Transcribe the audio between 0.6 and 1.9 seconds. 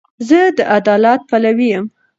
عدالت پلوی یم.